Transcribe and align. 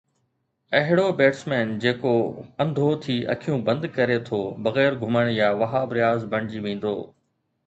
اهڙو 0.79 1.03
بيٽسمين 1.17 1.73
جيڪو 1.83 2.13
انڌو 2.65 2.87
ٿي 3.03 3.17
اکيون 3.35 3.59
بند 3.67 3.87
ڪري 3.99 4.19
ٿو 4.31 4.41
بغير 4.69 4.99
گھمڻ 5.05 5.31
يا 5.37 5.53
وهاب 5.61 5.97
رياض 5.99 6.29
بڻجي 6.35 6.65
ويندو. 6.67 6.97